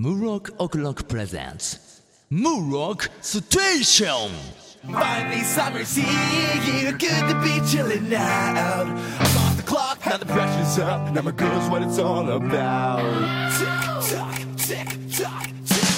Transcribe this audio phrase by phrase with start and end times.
[0.00, 1.78] ムーロックオクロックプレゼンツ
[2.30, 4.30] ムーロックステーション
[4.90, 6.96] Finally, summer's here.
[6.96, 8.86] Good to be chilling out.
[8.86, 11.12] I'm off the clock, now the pressure's up.
[11.12, 13.02] Now my girl's what it's all about.
[13.52, 13.68] Tick
[14.08, 15.90] tock, tick tock, tick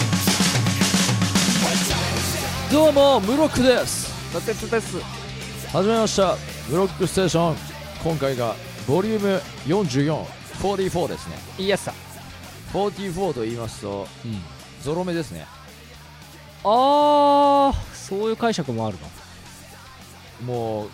[2.73, 5.01] どうもムロックですのてつです
[5.69, 6.37] 始めました
[6.69, 7.57] ムロックステーション
[8.03, 8.57] 今回が
[8.89, 11.95] ボリューム4444ですねイエスさ
[12.73, 14.07] 44と言いますと、
[14.83, 15.47] ゾロ目ですね。
[16.65, 18.97] あーそういう解釈もある
[20.43, 20.47] の？
[20.47, 20.91] もう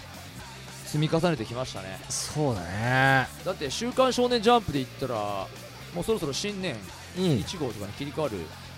[0.86, 1.98] 積み重ねてきましたね。
[2.08, 3.28] そうだね。
[3.44, 5.46] だって「週刊少年ジャンプ」で言ったら
[5.94, 6.76] もうそろそろ新年
[7.16, 8.36] うん、1号とかに切り替わる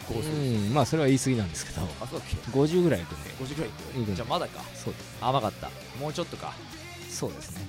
[0.08, 0.32] 号数、う
[0.70, 1.82] ん、まあそれは言い過ぎなんですけど。
[2.00, 4.62] あそうだっけ？50ぐらいいくんで50くらいいくいくんじゃあまだか。
[4.74, 4.94] そう。
[4.94, 5.70] です甘かった。
[6.00, 6.54] もうちょっとか。
[7.10, 7.66] そうですね。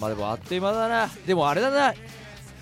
[0.00, 1.10] まあでもあっという間だな。
[1.26, 1.94] でもあれだな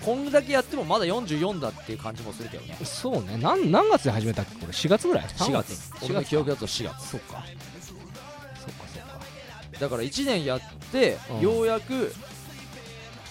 [0.05, 2.75] こんだけやってもまだ44だっていう感じもするけどね。
[2.83, 3.37] そうね。
[3.37, 4.55] なん何月で始めたっけ？
[4.55, 5.73] これ？4月ぐらい？4月。
[5.95, 7.07] 4俺の月記憶だと4月。
[7.07, 7.43] そうか。
[7.79, 9.03] そうかそう
[9.71, 9.79] か。
[9.79, 11.39] だから1年やって、うん。
[11.41, 12.13] ようやく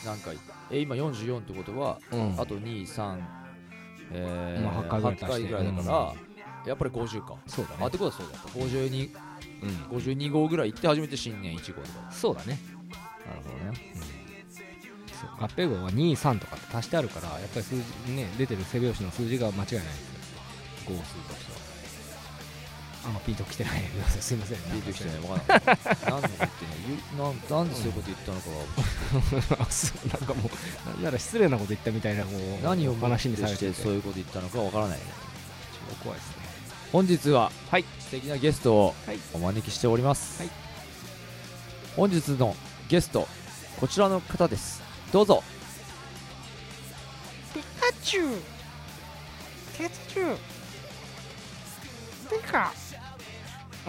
[0.04, 0.38] 何回
[0.70, 2.40] え今44ってことは、うん。
[2.40, 3.18] あと23
[4.12, 5.27] えーまあ8回ぐらい足して。
[5.27, 6.14] 8回ぐらいだから、
[6.66, 7.34] やっぱり50か。
[7.46, 7.77] そうだね。
[7.80, 8.48] あってことはそうだった。
[8.48, 9.10] 52
[9.62, 9.98] うん。
[9.98, 12.10] 52号ぐらい行って初めて新年1号とか。
[12.10, 12.58] そうだね。
[13.27, 13.89] なるほどね
[15.20, 17.74] そう合併号は23とかって足してあるからやっぱり数
[18.06, 19.80] 字ね出てる背拍子の数字が間違いないですよ。
[20.86, 21.60] 号数としては。
[23.02, 23.82] あんまピンときてない
[24.20, 25.18] すいませんピンときてない。
[25.20, 25.78] 分からない。
[26.04, 28.48] 何のこと言っなんなんでそういうこと言ったのか
[30.20, 30.50] なんかも
[30.88, 32.30] うなんなら失礼なこと言ったみたいなこ
[32.62, 34.98] う何を話にされしてそういうこと言ったのかわからない。
[36.02, 36.34] 怖いですね。
[36.92, 40.50] 本日は、はい素敵なゲストをはいお招きしております、はい。
[41.96, 42.56] 本日の
[42.88, 43.28] ゲスト
[43.78, 44.80] こちらの方です
[45.12, 45.42] どうぞ。
[47.53, 48.39] ピカチュウ。
[49.77, 50.36] 鉄柱
[52.30, 52.72] ピカ。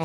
[0.00, 0.04] う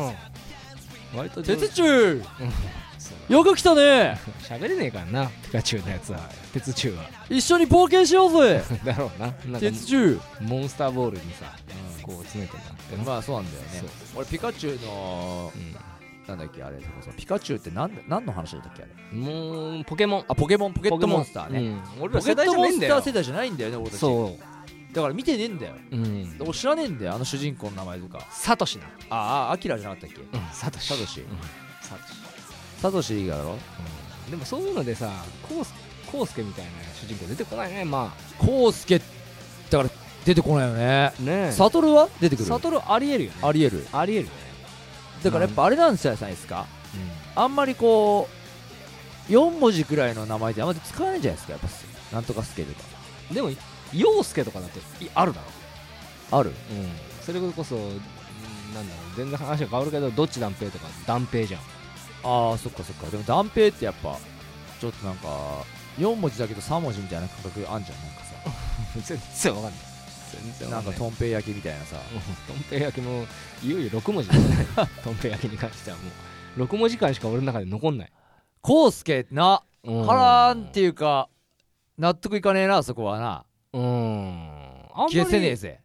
[1.14, 1.18] ん。
[1.18, 2.50] 割と鉄中柱
[2.98, 4.18] そうよく来たね。
[4.42, 6.20] 喋れねえからなピカチュウのやつは。
[6.52, 7.08] 鉄柱は。
[7.30, 8.62] 一緒に冒険しようぜ。
[8.84, 9.26] だろうな。
[9.26, 11.56] なんか鉄柱モンスターボールにさ
[12.02, 12.56] こう詰めて
[12.96, 13.04] な。
[13.04, 13.88] まあそうなんだよね。
[14.14, 15.76] 俺ピカチュウのうん
[16.28, 19.18] なんだっけあれそピカチュウって何何の話だったっけあれ？
[19.18, 20.24] もうポケモン。
[20.28, 22.02] あポケモンポケットモンスターね、うん。
[22.02, 23.98] 俺ポケットモンスター世代じゃないんだよね俺たち。
[23.98, 24.36] そ
[24.92, 25.74] だから見てねえんだよ。
[25.92, 26.36] ううん。
[26.40, 28.26] 俺知らねえんだよあの主人公の名前とか。
[28.30, 29.16] サトシなあ
[29.48, 30.22] あアキラじゃなかったっけ？
[30.22, 30.88] うんサトシ。
[30.88, 31.20] サトシ。
[31.20, 31.26] うん。
[31.82, 32.14] サトシ。
[32.80, 34.30] サトシがだろうん。
[34.30, 35.10] でもそういうのでさ
[35.48, 35.74] コウス
[36.10, 39.04] コウスケみたいな主人公出てこないねまコウスケだ
[39.78, 39.90] から
[40.24, 41.12] 出てこないよね。
[41.18, 42.08] あねサトルは？
[42.20, 42.44] 出てくる。
[42.46, 43.36] サトルありえるよね。
[43.42, 43.86] ありえる。
[43.92, 44.47] ありえるよね
[45.22, 46.66] だからやっぱあれなんじゃないですか。
[47.34, 48.28] あんまりこ
[49.28, 51.68] う4文字くらいの名前ってあんまり使わないんじゃないですかやっぱ。
[52.16, 52.80] なんとかスケとか。
[53.30, 53.50] うんでも
[53.92, 55.40] 陽介とかだっていあるだ
[56.30, 56.38] ろ。
[56.38, 56.50] ある？
[56.50, 56.54] うん。
[57.22, 57.82] それこそうん
[58.74, 61.60] なんだろう全然話が変わるけどどっち断平とか断平じゃん。
[62.24, 63.06] ああそっかそっか。
[63.10, 64.16] でも断平ってやっぱ
[64.80, 65.28] ちょっとなんか
[65.98, 68.22] 4文字だけど3文字みたいな感覚あんじゃんなんか
[69.04, 69.80] 全然わかんない
[70.30, 71.96] 全さなんかとんぺい焼きみたいなさ。
[72.46, 73.24] とんぺい焼きも
[73.62, 74.28] いよいよ6文字
[75.02, 76.02] とんぺい焼きに関してはも
[76.56, 76.62] う。
[76.64, 78.12] 6文字間しか俺の中で残んない。
[78.60, 80.06] コウスケなうん。
[80.06, 81.28] からんっていうか
[81.96, 83.44] 納得いかねえなそこはな。
[83.72, 83.82] うん。
[84.94, 85.80] あんま消せねえりぜ。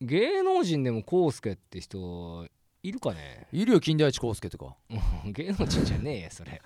[0.00, 2.46] 芸能人でもコウスケって人
[2.82, 3.46] いるかね？
[3.52, 4.76] いるよ金田一コウスケとか。
[5.24, 5.32] うん。
[5.32, 6.60] 芸能人じゃねえよそれ。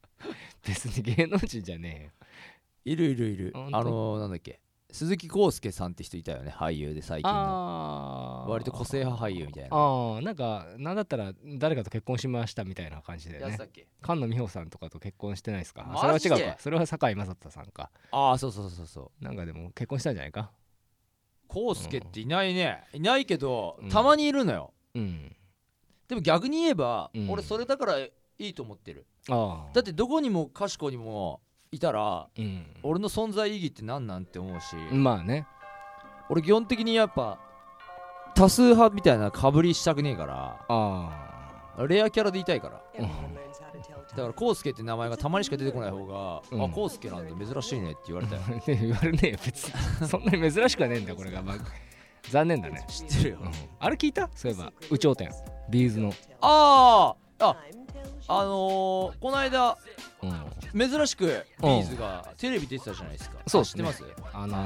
[0.66, 2.10] 別に芸能人じゃね
[2.84, 3.52] いるいるいる。
[3.54, 4.60] ほんとあのー、なんだっけ？
[4.96, 8.46] 鈴木浩介さんって人いたよね俳優で最え近の。
[8.48, 9.76] 割と個性派俳優みたいな。
[9.76, 13.58] ああなんかなんだったら誰かと結婚しましたみたいな感じだよね。
[14.02, 15.84] 菅野美穂さんとかと結婚してないですか？
[15.84, 16.56] マそれは違うか。
[16.58, 17.90] それは堺雅人さんか。
[18.10, 20.50] ああそうそうそうそうなんかでも結婚したんじゃないか？
[21.46, 22.82] コウスケっていないね。
[22.94, 23.88] いないけどうん。
[23.90, 24.72] たまにいるのよ。
[24.94, 25.36] うん。
[26.08, 27.30] でも逆に言えばうん。
[27.30, 29.04] 俺それだからいいと思ってる。
[29.28, 31.42] ああだってどこにもかしこにも
[31.72, 32.66] いたらうん。
[32.82, 35.46] 俺の存在意義って何なんて思うしまあね。
[36.28, 37.38] 俺基本的にやっぱ
[38.34, 42.76] 多数派みたいなかぶりしたくねえからあレアキャラでいたいから。
[42.76, 43.08] あ、うん
[44.16, 46.62] だからコウスケって名前がたまにしか出てこない方が、うん。
[46.64, 48.40] あコウスケなんで珍しいねって言われたよ。
[48.48, 49.74] ね言われねえよ別に。
[50.08, 51.56] そんなに珍しくはねえんだこれが、まあ、
[52.30, 53.38] 残念だね、知ってるよ。
[53.42, 53.50] うん。
[53.78, 54.30] あれ聞いた？
[54.34, 55.30] そういえば有頂天。
[55.68, 56.12] B'z の。
[56.40, 57.56] あーあ
[58.28, 59.76] あのー、この間
[60.22, 60.90] うん。
[60.90, 61.26] 珍しく
[61.62, 63.38] B'z がテレビ出てたじゃないですか。
[63.46, 64.04] そう知ってます？
[64.34, 64.56] あの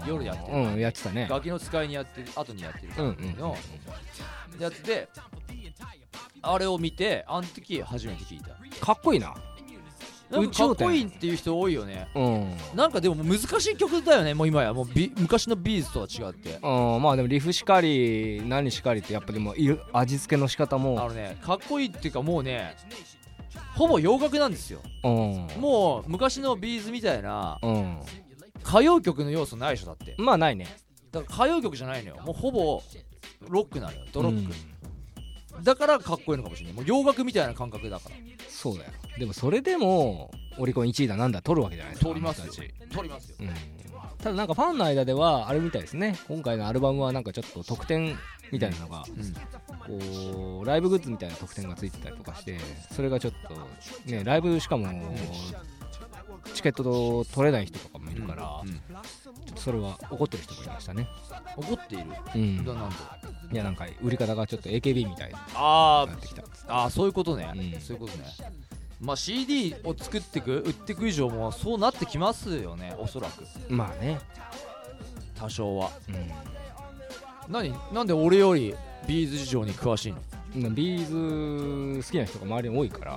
[0.00, 1.28] ー、夜やってるうんやってたね。
[1.30, 3.56] ガキの使いにやってる後にやってるうんうんの
[4.58, 5.08] やつで
[6.42, 8.84] あれを見てあの時初めて聞いた。
[8.84, 9.34] かっこいいな
[10.30, 12.08] なんかかっこいい宇っていう人多いよね。
[12.14, 12.56] うん。
[12.74, 14.72] なんかでも難しい曲だよねもう今や。
[14.72, 16.60] もうビ昔の B'z とは違って。
[16.62, 22.76] うん、まあでもリフしかり何しかりってやっぱでもいる味付けの仕方あものねかっこいいっていうかもうね
[23.74, 24.80] ほぼ洋楽なんですよ。
[25.02, 25.60] うん。
[25.60, 28.00] もう昔のビーズみたいなうん。
[28.64, 30.14] 歌謡曲の要素ないでしょだって。
[30.18, 30.66] まあないね。
[31.10, 32.22] だから歌謡曲じゃないのよ。
[32.24, 32.82] もうほぼ
[33.48, 34.04] ロックなのよ。
[34.12, 34.69] ドロック、うん
[35.62, 36.74] だからかっこいいのかもしれない。
[36.74, 38.16] もう洋楽みたいな感覚だから。
[38.48, 38.90] そうだよ。
[39.18, 42.52] でもそれでもオリコン1位だなんだ取るわけじゃないですか通りますよ。
[42.92, 43.36] 取りますよ。
[43.40, 43.48] うん。
[44.18, 46.18] ただなんかファンの間ではあれみたいですね。
[46.28, 48.16] 今回のアルバムはなんかちょっと特典
[48.52, 49.04] みたいなのが
[49.86, 52.58] こうライブグッズみたいな特典がついてたりとかして
[52.92, 54.88] それがちょっとねライブしかも
[56.54, 61.08] チケット取れない人とかもいるから、うんちょっとそれは怒ってる人もいましたね。
[61.56, 62.04] 怒っている？
[62.34, 62.64] うん。
[62.64, 62.96] だなんと
[63.52, 65.38] いやなんか売り方がちょっと AKB みたいな。
[66.04, 66.42] ってきた。
[66.68, 67.80] あーそういうことね、うん。
[67.80, 68.24] そういうことね。
[69.00, 73.44] まあ CD を作ってく売ってく以上もそうなってきますよねおそらく。
[73.68, 74.20] まあね。
[75.34, 75.90] 多少は。
[76.08, 76.30] うん。
[77.52, 77.74] 何？
[77.92, 78.74] なんで俺より
[79.08, 80.14] B'z 事情に詳しい
[80.58, 80.70] の？
[80.70, 83.12] B'z 好きな人が周りに多いから。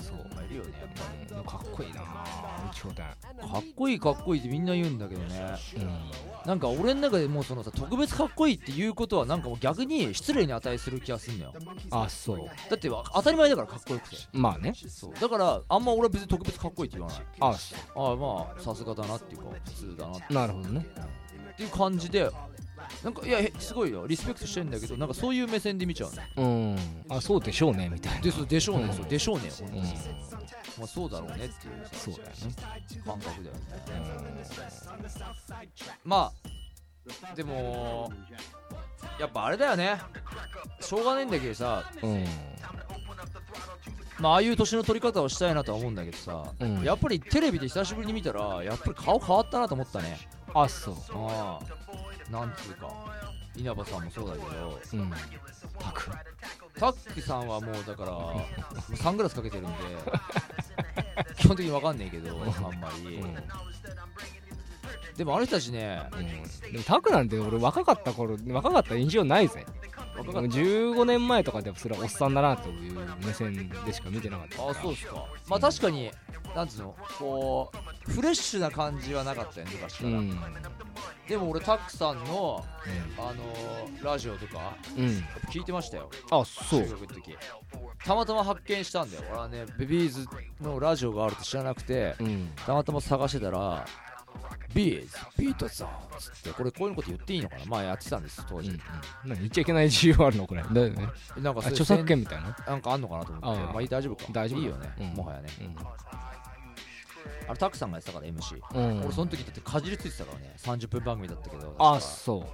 [0.00, 0.16] そう
[0.52, 0.88] るよねやっ
[1.30, 2.00] ぱうんかっこいいな。
[2.02, 5.54] 有頂天かっこいいかっこいいってみんな言うんだけどね。
[5.76, 6.00] うん。
[6.46, 11.54] なんか俺の中でもうそのさ特別かっこいいっていうことはなんかもう逆に失礼に値する気がすんのよ。
[11.90, 12.46] あそう。
[12.70, 14.16] だってわ当たり前だからかっこよくて。
[14.32, 14.72] まあね。
[14.88, 15.14] そう。
[15.14, 17.22] だからあんま俺は別に特別かっこいいって言わない。
[17.40, 20.86] あそああまあさすがだなっていうか普通だなっうなるほどね
[21.56, 22.30] ていう感じで
[23.02, 24.06] なんかいやへすごいよ。
[24.06, 26.32] リスペクトしてるんだけどなんかそういう目線で見ちゃうね。
[26.36, 26.76] うん。
[27.08, 28.20] あそうでしょうねみたいな。
[28.20, 28.88] でそうでしょうね、う。
[28.90, 28.92] ん。
[28.92, 29.78] そうでしょうねうん。
[29.80, 32.34] まあそうだろうねっていうさそうだよね。
[33.04, 33.62] 感覚だよね。
[36.04, 36.32] ま
[37.32, 38.12] あでも
[39.18, 39.98] やっぱあれだよね。
[40.80, 42.24] しょうがないんだけどさうん。
[44.18, 46.82] まあああいう年の取り方をしたいなとは思うんだけどさ、うん。
[46.82, 50.18] やっぱりテレビで久しぶりに見たらやっぱり顔変わったなと思ったね
[50.54, 50.94] あそう。
[51.14, 52.92] ああなんつうか。
[53.56, 54.80] 稲葉さんもそうだけど。
[54.94, 55.10] うん。
[55.78, 56.10] タク。
[56.78, 58.16] タックさんはもうだから
[58.96, 59.72] サングラスかけてるんで
[61.36, 62.44] 基本的に分かんねえけどあ
[62.74, 63.36] んまり、うん。
[65.16, 66.72] でもあの人たちねうん。
[66.72, 69.66] でもタクなんて俺若かった頃若かった印象ないぜ
[70.22, 74.56] 15年前とかでもそれはおっさんだなという目線でしか見てなかった。
[74.58, 75.26] たあそうですか。
[75.48, 76.10] まあ確かに
[76.54, 77.72] なんつうのこ
[78.08, 80.38] うフレッシュな感じはなかったよね昔から、うん。
[81.28, 82.64] でも俺タックさんの
[83.18, 85.24] あのーラジオとかうん。
[85.50, 86.10] 聞いてましたよ。
[86.30, 86.86] あそう。
[88.04, 89.22] たまたま発見したんだよ。
[89.30, 90.26] 俺はねベビーズ
[90.60, 92.50] のラジオがあるって知らなくてうん。
[92.66, 93.86] たまたま探してたら
[94.74, 97.64] ビーズビートゾーンつってこれこういうこと言っていいのかな？
[97.66, 98.80] まあやってたんです当時、うんうん。
[99.30, 101.08] 何言っちゃいけない自由あるのこれだよね。
[101.38, 102.56] なんか著作権みたいな？
[102.66, 103.60] なんかあんのかなと思って。
[103.72, 104.32] まあ大丈夫か。
[104.32, 105.06] 大丈夫いいよね、うん。
[105.14, 105.48] もはやね。
[105.60, 105.76] うん。
[107.48, 109.04] あれタクさんがやってたから MC、うん。
[109.04, 110.54] 俺その時だってかじりついてたからね。
[110.58, 112.46] 30分番組だったけどあそ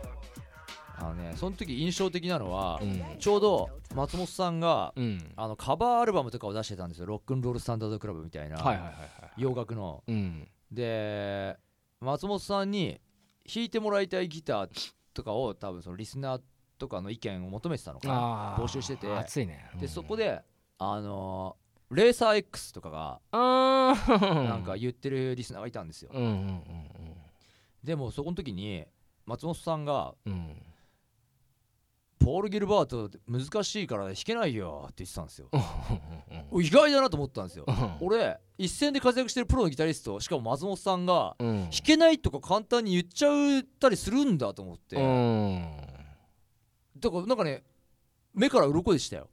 [0.98, 3.02] あのねその時印象的なのはう、うん。
[3.18, 5.32] ちょうど松本さんがうん。
[5.36, 7.06] あのカバーアルバムとかを出してたんですよ。
[7.06, 8.58] ロックンロールスタンダードクラブみたいな、
[9.36, 10.02] 洋楽の。
[10.06, 10.48] うん。
[10.72, 11.56] で
[12.00, 13.00] 松本さんに
[13.52, 16.40] 弾いてもらいたいギターとかを多分そのリスナー
[16.78, 19.08] とかの意見を求めてたのか募集してて。
[19.08, 19.70] 熱いね。
[19.80, 20.42] でそこで
[20.78, 26.10] あのーレーサー X とかがなんか言ってるリスナーがいたんですよ、
[27.82, 28.84] でもそこの時に
[29.24, 30.62] 松本さんがうんうん
[32.18, 35.48] 「ポール・ギルバート難しいから弾けないよ」って言ってたんですよ。
[36.52, 36.64] うん。
[36.64, 37.64] 意外だなと思ったんですよ。
[37.66, 38.06] うん。
[38.06, 41.62] 俺一戦で活躍してるプロのギタリストしかも松本さんがうん。
[41.62, 43.28] 弾けないとか簡単に言っちゃ
[43.60, 45.64] ったりするんだと思って、うん。
[46.98, 47.62] だからなんかね
[48.34, 49.28] 目から鱗でしたよ。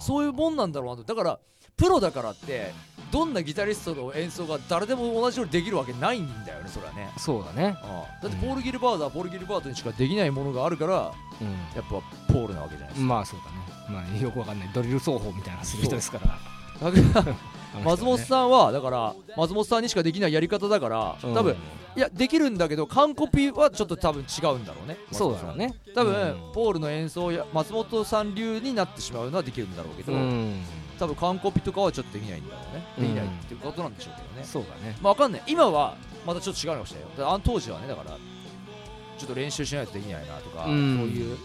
[0.00, 1.04] そういうもんなんだろうなと。
[1.04, 1.40] だから
[1.76, 2.72] プロだからって
[3.10, 7.10] どんなギタリストの演奏が誰でも同じようにできるわけないんだよねそれはね。
[7.16, 7.76] そうだね。
[7.82, 8.22] ああ。
[8.22, 11.44] だってポール・ギルバートはポール・ギルバートにしかできないものがあるからう
[11.76, 11.88] やっぱ
[12.32, 14.02] ポールなわけじゃないですか、んまあそうだね。
[14.02, 14.70] まあよくわかんない。
[14.72, 16.18] ドリル奏法みたいなのする人ですか
[16.80, 16.90] ら。
[16.90, 17.36] だから
[17.84, 21.34] 松本さんはだから松本さんにしかできないやり方だからうん。
[21.34, 21.56] 多分
[21.96, 24.96] いやできるんだけど完コピはちょっと多分違うんだろうね。
[25.10, 25.74] そうだね。
[25.94, 26.52] 多分、うん。
[26.52, 30.62] ポールの演奏や松本さん流になってしまうのはできるんだろうけど、うん
[31.00, 34.44] 多分完コピとかはちょっとできないんだろうね、うんできないっていうことなんでしょうけどね。
[34.44, 34.96] そうだね。
[35.00, 35.42] まあわかんない。
[35.46, 40.98] 今はまたちょっと違うのかもしれないあの当時はねだからちょっと練習しないとできないなとか、うん。
[40.98, 41.38] そういう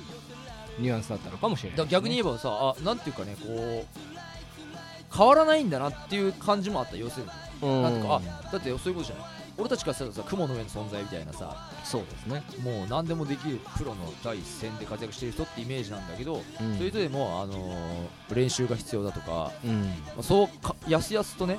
[0.79, 1.77] ニュアンスだったのかもしれない。
[1.77, 6.97] だから逆に言えばさあなんていうかねこう変わらないんだなっていう感じもあった。
[6.97, 7.31] 要するに。
[7.61, 7.83] うん。
[7.83, 9.25] なんかあだってそういうことじゃない
[9.57, 12.43] 俺たちからするとさ雲の上の存在みたいなさそうですね。
[12.63, 16.41] もう何でもできるプロの第一線で活躍してる人ってイメージなんだけど、うん。
[16.41, 19.83] そういう人でも、あのー練習が必要だとか、うん。
[19.83, 19.87] ま
[20.19, 21.57] あそうかやすやすとね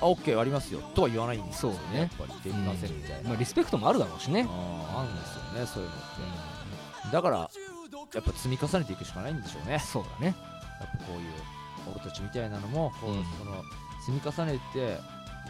[0.00, 2.00] あオッケーありますよとは言わないんですよそうね。
[2.00, 4.46] やっぱりできませんみたいな、まあリスペクトもあるだろうしね。
[4.48, 7.12] あーあるんですよねそういうのって。
[7.12, 7.50] だから
[8.14, 9.78] やっぱ積み重ねていくしかないんでしょうね。
[9.80, 10.34] そうだね。
[10.80, 11.32] やっぱこういう
[11.90, 13.22] 俺たちみたいなのもこの
[14.06, 14.98] 積み重ねて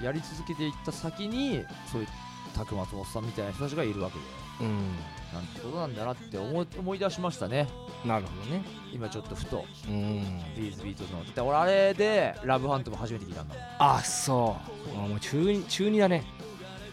[0.03, 2.09] やり続けていった先にそういう
[2.55, 4.25] 拓松本さんみたいな人たちがいるわけで。
[4.61, 4.97] うん。
[5.33, 7.69] なんてことなんだなって思い思い出しましたね。
[8.05, 8.65] なるほどね。
[8.93, 9.65] 今ちょっとふと。
[9.89, 10.41] うん。
[10.57, 11.25] ビーズビートの。
[11.25, 14.57] で俺あれでラブハントも初めて聞いたんだあそ
[14.95, 14.99] う。
[14.99, 16.25] あもう中二中二だね。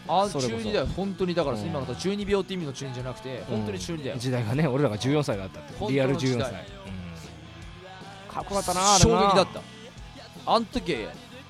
[0.08, 0.86] あ中二だよ。
[0.86, 1.66] 本当にだからうん。
[1.66, 5.92] 今の中二病って意味の中二じゃなくて本当に中二だよ、時代がね俺らが14歳だったって。
[5.92, 8.34] リアル14時代歳、うん。
[8.34, 9.60] かっこよかったなあれ衝な撃だった。
[10.48, 10.94] あの時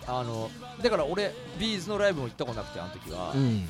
[0.08, 0.50] あの
[0.82, 3.66] だから俺ビーズのライブも行ったことなくてあの時は、うん。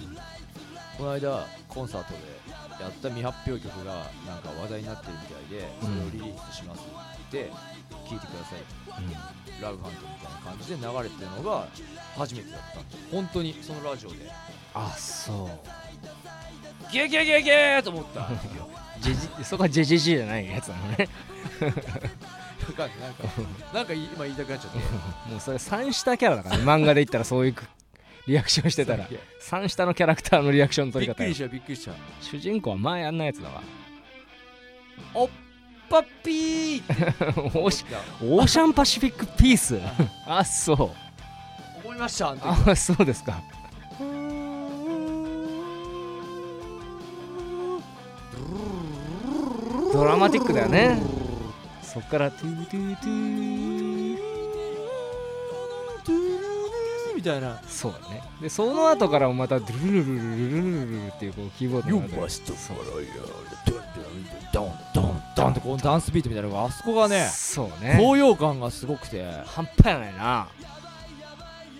[0.99, 2.19] この間コンサートで
[2.83, 7.51] やった未発表曲がなんか話題になってるみたいでそれをリリースしますって
[8.07, 9.63] 聞いてください。
[9.63, 11.67] ラブハントみたいな感じで流れてるのが
[12.17, 12.97] 初めてだったんで。
[13.11, 14.17] 本当にそのラジオで。
[14.75, 16.93] あそう。
[16.93, 18.29] ゲゲゲゲーと思った
[19.01, 21.09] ジェジそこはジェジェジェじゃないやつなのね
[22.67, 22.89] なんか
[23.73, 24.79] なんか今言いたくなっちゃって
[25.31, 26.65] もうそれ三下キャラだからね。
[26.65, 27.55] 漫画で言ったらそういう
[28.27, 29.09] リアクションしてたら。
[29.41, 31.23] 三下のキャラクターのリアクションの取り方。
[31.25, 33.63] よびっくりしたびっくりした主人公は前あんなやつだわ。
[35.15, 35.29] おっ
[35.89, 36.83] ぱっぴー
[37.59, 39.79] オーシいやオーシャンパシフィックピース。
[40.27, 40.45] あ。
[40.45, 40.77] そう。
[41.87, 43.41] 思いましたあそうですか。
[49.93, 51.01] ドラマティックだよね
[51.97, 63.47] そっからトゥートゥートゥーみたいなそうだねでその後からもまたドゥルルルルルルルルルっていうこうキーボードが流れて must follow your
[64.53, 70.49] ドンドンドンってこのダンスビートみたいなのがあそこがねそうね高揚感がすごくて半端やないな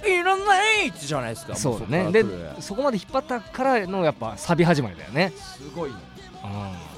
[0.07, 2.25] いらないってじゃないですかそうだねで
[2.63, 5.97] そこまで引っ張ったからのやっぱサビ始まりだよねすごいね
[6.43, 6.97] うん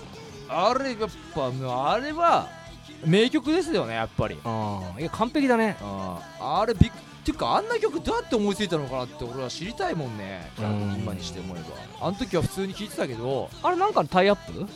[0.51, 2.58] あれやっぱあれは
[3.05, 4.39] 名曲ですよねやっぱり。
[4.45, 5.77] あいや完璧だね。
[5.81, 10.51] ああれびっっていうかあんな曲どうやって思いついたのかなって俺は知りたいもんね。
[10.59, 10.97] うん。
[10.99, 11.67] 今にして思えば。
[12.07, 13.51] あの時は普通に聴いてたけど。
[13.63, 14.67] あれなんかのタイアップ？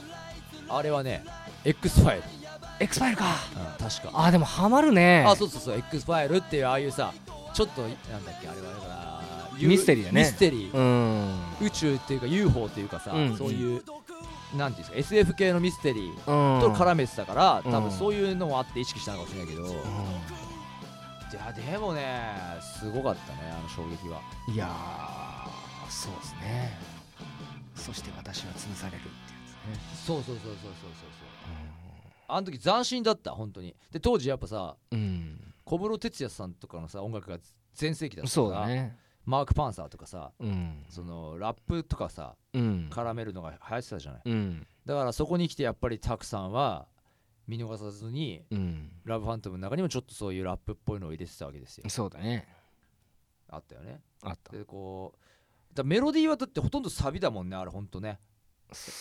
[0.68, 1.24] あれはね
[1.64, 2.22] X ファイル、
[2.80, 3.24] X ファイルか。
[3.78, 4.10] 確か。
[4.12, 5.24] あでもハマるね。
[5.26, 7.14] あそうそうそう X ファイルっていうああいうさ
[7.54, 7.90] ちょっとなん
[8.26, 9.02] だっけあれはあれかな。
[9.58, 10.20] ミステリーだね。
[10.20, 11.34] ミステリー、うん。
[11.62, 13.36] 宇宙っていうか UFO っていうかさ、うん。
[13.36, 13.82] そういう
[14.56, 16.60] なんていうんですか SF 系のミステリーうん。
[16.60, 17.72] と絡めてたから、うん。
[17.72, 19.68] 多分そういうのもあって意識したのかもしれないけど、い
[21.34, 22.34] やでもね
[22.78, 24.20] すごかったねあの衝撃は。
[24.48, 26.78] うんいやーそうですね。
[27.74, 29.12] そして私は潰されるってや
[30.06, 30.72] そうそうそうそうそうそうそう。
[32.28, 33.74] あの時斬新だった本当に。
[33.90, 37.38] で当時やっぱさつね小室哲哉さんとかのさ音楽が
[37.74, 38.48] 全盛期だうんったから。
[38.48, 40.84] そうだねマーク・パンサーとかさうん。
[40.88, 42.88] そのラップとかさうん。
[42.90, 44.22] 絡めるのが流行ってたじゃない？
[44.26, 44.66] うん。
[44.84, 46.86] だからそこに来てやっぱりタクさんは
[47.46, 48.90] 見逃さずにうん。
[49.04, 51.84] ラブファントムの中にもちょっとそういうラップっぽいのを入れてたわけですよ。
[51.88, 52.48] そうだね。
[53.48, 54.00] あったよね。
[54.22, 54.52] あった。
[54.52, 55.18] でこう
[55.74, 58.18] だメロディーはだってほとんどサビだもんねあれほんとね。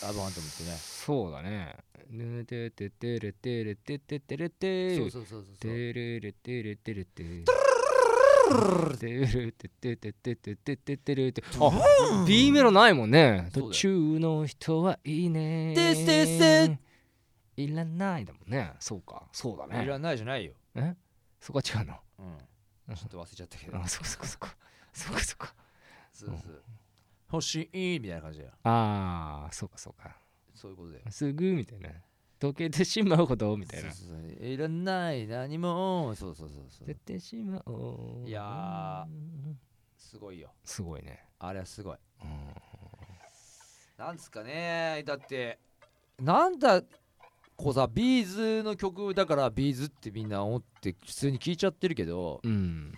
[0.03, 0.71] ラブファントムってね。
[0.77, 1.75] そうだね。
[2.09, 7.43] ねてててれてれてててれてそうそうそうそうそうてれれてれてれて
[8.97, 16.77] てれてててててててててあ B メロないもんね途中の人はいいね This is it
[17.57, 20.95] いらないだもんねそうかそうだねいらないじゃないよえ
[21.39, 22.23] そこは違うのう
[22.93, 24.47] んちょっと忘れちゃったけどあそこそこそこ
[24.93, 25.47] そこそこ
[26.13, 26.63] そうそう
[27.33, 30.17] 欲しいみたいな感じだよああそうかそうか
[30.53, 31.89] そういうことだよすぐみたいな
[32.41, 33.91] 溶けてしまうほどみたいな。
[33.91, 34.45] そうそうそう。
[34.47, 35.27] いらない。
[35.27, 36.13] 何も。
[36.15, 36.87] そうそうそうそう。
[36.87, 39.05] 出てしまおういや
[39.95, 40.51] すごいよ。
[40.65, 41.23] すごいね。
[41.37, 41.97] あれはすごい。
[42.23, 42.29] うん。
[43.97, 45.03] なんですかね。
[45.05, 45.59] だって
[46.19, 46.81] なんだ
[47.55, 52.91] こうさ B'z の曲だから B'z ってみんな思って普通に聴いちゃってるけどうん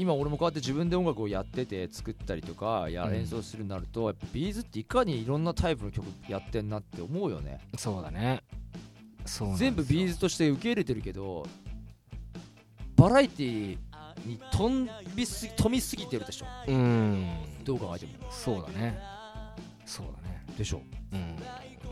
[0.00, 3.14] 今俺もこうやって自分で音楽をやってて作ったりとかやうん。
[3.14, 7.60] 演奏するなると、やっぱ B'z っていかにいろんなタイプの曲やってんなって思うよね。
[7.76, 8.42] そうだね。
[9.26, 11.46] そう全部 B'z として受け入れてるけど
[12.96, 13.78] バラエティ
[14.24, 16.46] に飛んびす飛びすぎてるでしょ。
[16.66, 17.28] うん。
[17.64, 18.12] どう考えても。
[18.30, 18.98] そうだね。
[19.84, 20.42] そうだね。
[20.56, 20.82] でしょ。
[21.12, 21.36] うん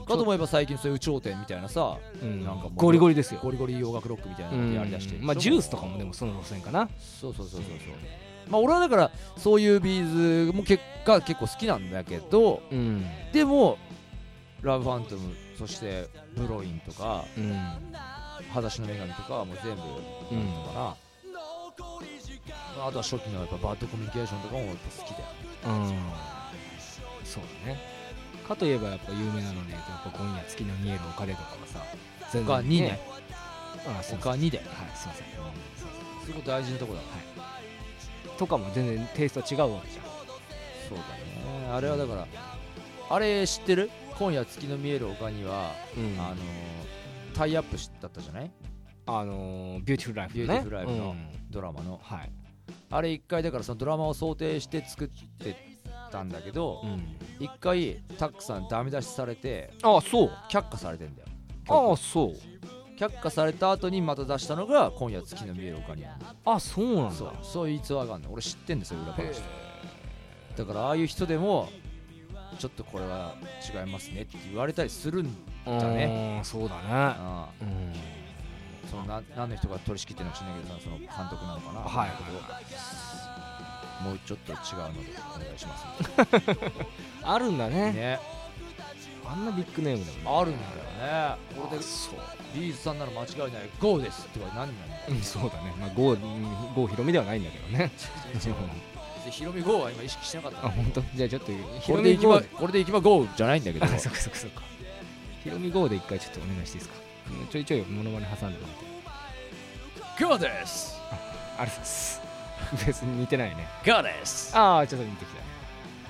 [0.09, 2.45] かと思えば最近そういう有頂天みたいなさうん。
[2.45, 3.41] なんかゴリゴリですよ。
[3.43, 6.89] ゴリゴリ洋楽ロックみたいなのやりだしてるでしょまあジュースとかもでもその路線かな。
[6.99, 8.51] そうそうそうそうそう。
[8.51, 13.05] まあ俺はだからそういうビーズも結果結構好きなんだけどうん。
[13.33, 13.79] でも
[14.63, 17.57] ラブファントムそしてブロインとかうん。
[18.51, 19.83] 裸足の女神とかはもう全部
[20.31, 20.97] うんかな、ま
[22.87, 25.25] あとは初期のやっぱバッドコミュニケーションとかもやっぱ好きだよ
[25.67, 25.89] うん。
[27.25, 27.98] そうだね
[28.49, 31.85] かといえばやっぱ有名なのでやっぱ今夜月の見えるおかれとかはさ
[32.33, 32.99] 全他にね。
[33.87, 35.27] あそう他にではいすいません。
[36.27, 37.01] すごい大事なとこだ
[38.39, 40.05] とかも全然テイスト違うわけじゃん。
[40.89, 41.71] そうだね。
[41.73, 42.27] あれはだから
[43.11, 43.91] あれ知ってる？
[44.19, 46.21] 今夜月の見える丘には、うん。
[46.21, 46.37] あの
[47.35, 48.51] タイアップしだったじゃない？
[49.07, 50.47] あのービューティフルライフのね。
[50.47, 51.51] ビューティフルライフのうん。
[51.51, 52.01] ドラマの。
[52.03, 52.33] はい。
[52.91, 55.78] あれ一回だからそのドラマを想定して作って
[56.11, 57.17] たんだけどうん。
[57.39, 60.31] 一回タックさんダメ出しされてあそう。
[60.51, 61.29] 却下されてんだよ。
[61.69, 62.35] ああそう。
[62.99, 63.31] 却下。
[63.31, 67.15] された後にまた出したのが今夜月の見える丘にあるあそうなんだ。
[67.15, 67.33] そう。
[67.43, 68.33] そういう逸話があるの。
[68.33, 69.23] 俺知ってんですよ裏話。
[69.23, 69.43] で
[70.57, 71.69] だからああいう人でも
[72.59, 73.35] ちょっとこれは
[73.73, 75.33] 違いますねって言われたりするん
[75.65, 76.39] だね。
[76.39, 76.83] うんそうだね。
[76.91, 77.65] ああ。
[77.65, 77.93] うん。
[78.91, 81.81] そのな何の人が取り仕切ってるのか知らないけどさその監督なのかな。
[81.81, 82.11] はい
[84.03, 85.85] もうちょっと違うのでお願いします。
[87.23, 87.93] あるんだね。
[87.93, 88.19] ね。
[89.27, 91.39] あんなビッグネームでもあるんだよね。
[91.55, 92.15] これでそう。
[92.55, 95.75] ビーズさんなら間違いない GO ですって言われ何なんだうんそうだね。
[95.79, 97.91] まあ郷うん郷ひろみではないんだけどね。
[99.31, 100.67] ヒロミ GO は今意識してなかった。
[100.67, 101.03] あ本当？
[101.15, 103.85] じゃあちょっとひこれでいきまろみ郷これでいきま GO じゃないんだけど。
[103.85, 104.63] あそっかそっかそっか。
[105.45, 106.95] ひろみ郷で一回ちょっとお願いしていいですか？
[107.31, 108.79] うんちょいちょいモノマネ挟んでもらっ
[110.19, 110.25] て。
[110.25, 110.97] GO です。
[111.11, 112.28] ありがとうございます
[112.87, 113.67] 別に似てないね。
[114.25, 115.29] すああちょっと似てき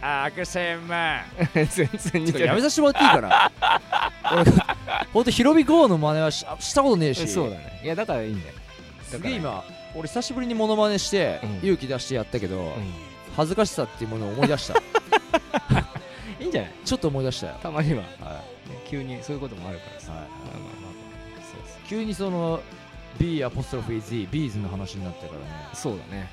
[0.01, 2.49] あくせまた全然似てない。
[2.49, 3.53] やめさせてもらっていいかな？
[4.33, 4.45] 俺
[5.13, 7.27] ほんとヒロミ GO の真似はししたことねえし。
[7.27, 7.81] そうだね。
[7.83, 8.55] いやだからいいんだよ。
[9.03, 9.65] すげえ今
[9.95, 11.57] 俺久しぶりにモノマネしてうん。
[11.59, 12.73] 勇気出してやったけど、う
[13.37, 14.75] 恥ずかしさっていうものを思い出した。
[14.75, 14.77] ん
[16.41, 16.73] いいんじゃない？
[16.85, 18.05] ちょっと思い出したよ、たまには、
[18.89, 20.23] 急にそういうこともあるからさ、いはい。
[20.23, 20.59] まあまあま
[21.41, 21.43] あ。
[21.43, 21.89] そうそう。
[21.89, 22.61] 急にその
[23.19, 26.31] B アポストロフィー Z ビーズの話になったからね、そうだね。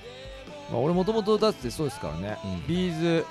[0.72, 2.68] まあ、俺もともとだってそうですからね、うん。
[2.68, 3.26] B'z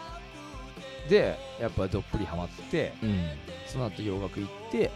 [1.09, 3.11] でやっぱどっぷりハマってうん。
[3.11, 3.17] うん
[3.67, 4.91] その後洋楽行って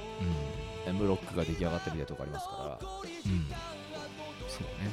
[0.87, 2.89] エムロックが出来上がったみたいなとこありますから。
[3.27, 3.47] うん。
[4.47, 4.91] そうね。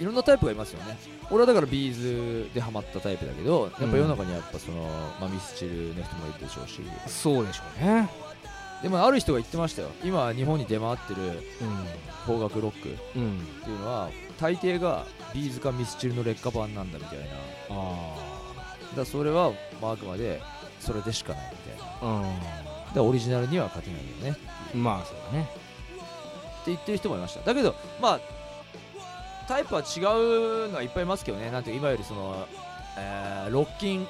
[0.00, 0.96] いろんなタイプがいますよね。
[1.30, 4.82] 俺はだから B'z でハマったタイプだけどやっぱ世の中にはやっぱその、
[5.20, 6.80] まあ、ミスチルの人もいるでしょうし。
[7.06, 8.08] そうでしょうね
[8.82, 9.88] でもある人が言ってましたよ。
[10.02, 11.42] 今日本に出回ってる
[12.26, 17.24] 邦楽ロックっていうのは大抵が B'z かミスチルの劣化版なんだみたいな。
[18.96, 20.40] だそれはまああくまで
[20.80, 21.84] それでしかないみたいな。
[21.84, 24.38] だかあらオリジナルには勝てないよね
[24.74, 24.78] う。
[24.78, 25.48] んまあそうだね。
[26.62, 27.40] って言ってる人もいました。
[27.44, 28.20] だけどまあ
[29.46, 31.50] タイプは違うのはいっぱいいますけどね。
[31.50, 32.46] なんていうか今よりその、
[32.98, 34.06] えーロッキン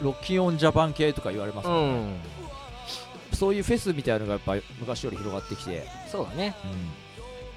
[0.00, 2.20] ロッキンオンジャパン系とか言われますもんね、ん
[3.32, 6.54] そういうフェスみたいなのがやっぱ昔より広がってきて、そうだね。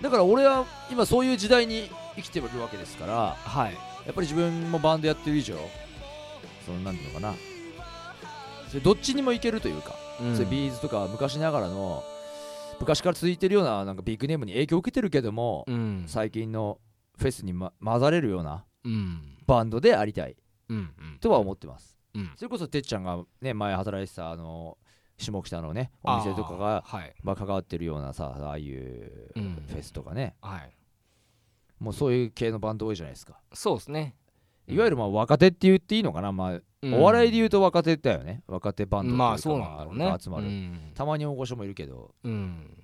[0.02, 3.74] だから俺は今そういう時代に生きてるわけですからはい。
[4.06, 5.56] やっぱり自分もバンドやってる以上
[6.66, 7.34] そのなんていうのかな。
[8.68, 10.36] それどっちにもいけるというか、うん。
[10.36, 12.04] それビーズとか昔ながらの
[12.80, 16.04] 昔から続いてるようななんかビッグネームに影響を受けてるけども、うん。
[16.08, 16.80] 最近の
[17.18, 19.38] フェスに、ま、混ざれるようなうん。
[19.48, 20.36] バンドでありたい
[20.70, 21.20] うんうん。
[21.20, 21.98] とは思ってます。
[22.14, 22.32] うん。
[22.36, 24.78] それこそてっちゃんがね前働いてたあの
[25.24, 27.16] 下北のねお店とかがはい。
[27.24, 29.64] まあ、関わってるようなさああいううん。
[29.68, 30.74] フェスとかね、はい。
[31.80, 33.40] もうそういう系のバンド多いじゃないですか。
[33.54, 34.16] そうですね。
[34.68, 36.94] いわゆるまあ若手って言っていいのかな、まあうん。
[36.96, 38.44] お笑いで言うと若手だよね。
[38.48, 40.16] 若手バンドっていかまあそうなんだろうね。
[40.20, 40.92] 集まる、うん。
[40.94, 42.14] たまに大御所もいるけど。
[42.24, 42.78] うん。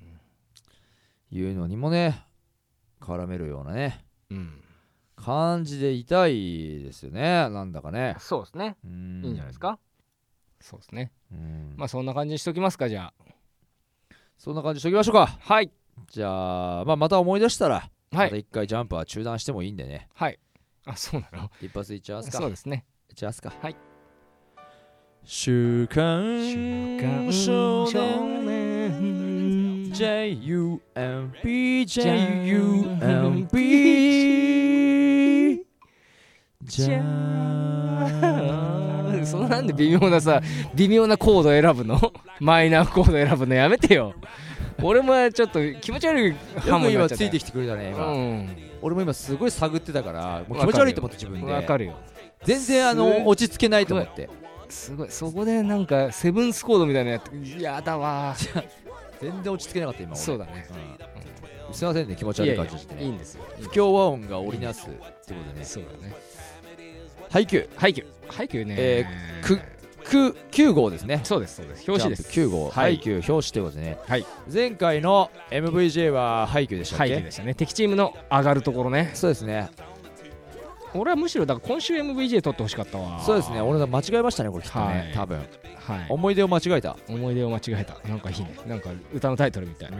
[1.31, 2.25] いうのにもね
[2.99, 4.05] 絡めるようなね。
[4.29, 4.61] うん。
[5.15, 7.49] 感じでいたいですよね。
[7.49, 8.15] なんだかね。
[8.19, 8.77] そうですね。
[8.83, 9.79] いいいんじゃないですか。
[10.61, 11.73] そうですねうん。
[11.77, 13.13] まあそんな感じにしときますかじゃ
[14.37, 15.21] そんな感じにしときましょうか。
[15.23, 15.71] あはい。
[16.11, 20.07] じゃあ、まあ、また思い出したら、はまたい一回ジャンプは中断してもいいんでね。
[20.13, 20.39] はい。
[20.85, 21.51] あそうなの？
[21.61, 22.37] 一発いっちゃいますか。
[22.37, 22.85] そうですね。
[23.09, 23.53] いっちゃいますか。
[23.61, 23.75] はい。
[25.25, 30.79] 週刊少少年年 JUMP
[31.85, 33.55] JUMP
[36.63, 38.78] じゃーん
[39.29, 40.41] そのなんで微妙なさ
[40.75, 41.99] 微妙なコード選ぶの？
[42.39, 43.55] マイナーコード選ぶの？
[43.55, 44.13] やめてよ。
[44.81, 47.23] 俺もちょっと気持ち悪いよハモくになっちゃった。
[47.23, 48.49] 今ついてきてくれたね今、うん。
[48.81, 51.51] 俺も今すごい探ってたからもう気持ち悪いと思って自分で。
[51.51, 51.95] わかるよ。
[52.43, 54.29] 全然あすの落ち着けないと思って。
[54.69, 55.11] すごい。
[55.11, 58.35] そこでなんかセブンスコードみたいなやつやだわ
[59.19, 60.19] 全然落ち着けなかった今俺。
[60.19, 60.67] そうだね。
[61.67, 61.73] うん。
[61.73, 62.79] すいませんね気持ち悪い感じで。
[62.79, 63.43] してねいいんですよ。
[63.59, 65.65] 不協和音が織りなすってことでね。
[65.65, 66.15] そうだね
[67.29, 68.31] ハイキューハイキュー。
[68.31, 68.75] ハイキューね。
[68.77, 69.05] え
[69.41, 69.59] く
[70.03, 71.21] く9号ですね。
[71.23, 71.83] そうですそうです。
[71.87, 72.31] 表紙です。
[72.31, 72.95] ジャンプ9号、はい。
[72.95, 74.25] ハイキュー表紙ということでね、はい。
[74.51, 77.53] 前回の MVJ はハイキューでしたっけ、ハイキューでしたね。
[77.53, 79.11] 敵チームの上がるところね。
[79.13, 79.69] そうですね。
[80.95, 83.19] 俺はむしろだから今週 MVJ 取ってほしかったわ。
[83.21, 83.61] そうですね。
[83.61, 84.95] 俺ら間違えましたねこれきっとはい。
[84.95, 85.37] ね多分。
[85.37, 85.47] はい。
[86.09, 86.97] 思い出を間違えた。
[87.07, 88.09] 思い出を間違えた。
[88.09, 88.55] なんかいいね。
[88.65, 89.97] なんか歌のタイトルみたいな。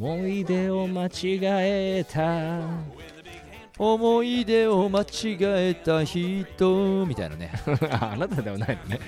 [0.00, 2.60] 思い出を間違えた
[3.78, 7.50] 思い出を間違えた人みたいなね。
[7.90, 9.00] あ あなたではないのね。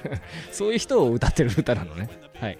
[0.50, 2.08] そういう人を歌ってる歌なのね。
[2.40, 2.58] はい。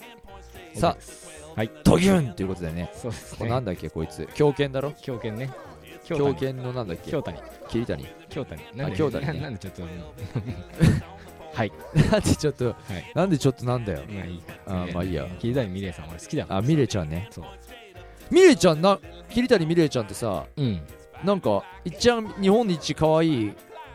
[0.74, 1.70] さあはい。
[1.85, 2.90] ドギュンということでね。
[2.94, 3.48] そうですね。
[3.48, 4.29] なんだっけこいつ。
[4.35, 4.92] 狂犬だろ？
[5.00, 5.50] 狂犬ね。
[6.05, 7.11] 狂狂犬犬のなんだっけ？
[7.11, 7.38] 京谷。
[7.68, 8.07] 桐谷？
[8.29, 8.62] 京谷。
[8.74, 9.33] なんで京谷ね。
[9.35, 9.83] ななんでちょっと。
[11.55, 11.72] はい。
[12.11, 12.77] なんでちょっとはい。
[13.14, 14.00] なんでちょっとなんだよ。
[14.09, 15.27] まあいいあーまあいいや。
[15.38, 17.29] 桐谷美玲さん俺好きだからあミレちゃんね。
[17.31, 17.44] そう
[18.31, 18.98] ミレちゃんな
[19.31, 20.83] 桐谷ミレちゃんってさうん
[21.22, 23.53] なんか一番日本で一可愛い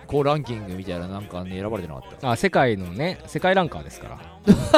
[0.07, 2.31] こうランキングみたいななんかに選ばれてなかった。
[2.31, 4.19] あ世界のね世界ランカーですから。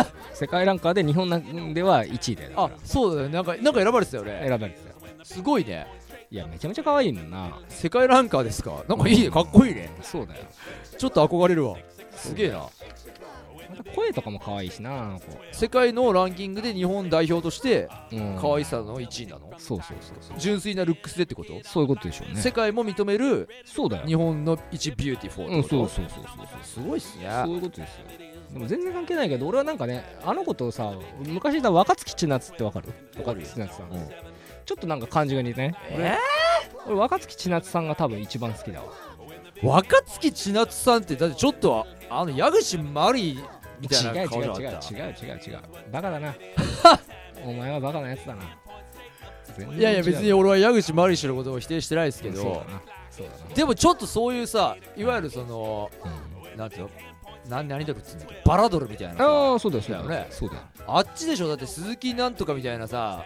[0.33, 1.29] 世界ランカーで日本
[1.73, 3.33] では1位だよだかあそうだよね。
[3.35, 4.47] なんかなんか選ばれてたよらね。
[4.47, 4.95] 選ばれてたよ。
[5.23, 5.87] すごいね。
[6.31, 7.59] いやめちゃめちゃ可愛いもんな。
[7.69, 8.83] 世界ランカーですか？
[8.87, 9.29] なんかいいね。
[9.29, 9.89] かっこいいね。
[10.01, 10.41] そうだよ。
[10.97, 11.77] ちょっと憧れるわ。
[12.11, 12.65] すげえな
[13.95, 18.37] 声とかも可愛いしなあの子世界のランキングで日本代表としてうん。
[18.41, 19.51] 可愛さの1位なの？
[19.57, 20.37] そうそうそうそう。
[20.39, 21.53] 純粋なルックスでってこと？
[21.63, 22.41] そういうことでしょうね。
[22.41, 24.07] 世界も認めるそうだよ。
[24.07, 26.47] 日本の一 beautiful うんってことそうそうそうそう。
[26.63, 27.29] すごいっすね。
[27.45, 28.05] そういうことですよ。
[28.53, 30.91] でも全然関係ないけど俺はなんかねあの子とさ
[31.25, 32.89] 昔いた若槻千夏ってわかる？
[33.17, 33.47] わかるよ。
[33.47, 34.09] 千夏さん、うん
[34.63, 36.15] ちょっとなんか感じが似てねえ
[36.85, 38.85] 俺若槻千夏さんが多分一番好きだわ。
[39.61, 43.39] ー、若槻千夏さんってだってちょっとああの矢口真里
[43.81, 44.95] みたいな違う違う顔じゃなかった。
[44.95, 45.59] 違う違う違う違う。
[45.91, 46.35] バカだな。
[47.45, 48.43] お前はバカなやつだな。
[49.75, 52.63] いやいや別に違う俺は矢口真理氏のことを否定してないですけど。
[53.53, 55.91] でもちょっとそういうさいわゆるその
[56.55, 56.89] な、なんていうの？
[57.49, 58.35] 何何ドルっつうんだっけ？
[58.45, 59.53] バラドルみたいなあさ。
[59.55, 60.27] あそうだよね。
[60.29, 60.61] そうだよ。
[60.87, 61.47] あっちでしょ？
[61.49, 63.25] だって鈴木なんとかみたいなさ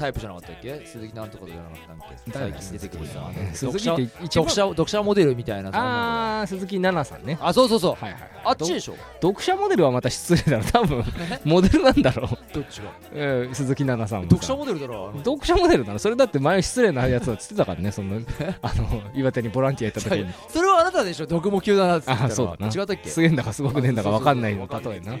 [0.00, 0.82] タイプじゃなかったっけ？
[0.86, 2.30] 鈴木なんとかじゃなかったっけ？
[2.32, 5.70] 誰最近出てくるさ鈴木って一番読者読者モデルみたいな。
[5.70, 7.38] さああ鈴木奈々さんね。
[7.40, 7.94] あそうそうそう。
[7.94, 8.30] はいはいはい。
[8.44, 8.96] あっちでしょ？
[9.20, 11.04] 読者モデルはまた失礼だろ多分
[11.44, 12.90] モデルなんだろう、どっちが？
[13.12, 18.20] えー鈴木奈々さん読者モデルだろ読者モデルなのそれだって前失礼なやつはつってたからねその
[18.62, 20.32] あの岩手にボランティア行った時に。
[20.48, 21.26] それはあなたでしょ？
[21.26, 22.66] 毒も級だなっつってあそうだな。
[22.68, 23.10] 違ったっけ？
[23.10, 24.66] すげえんだかすごくねえんだか分かんないの。
[24.66, 25.18] 例えな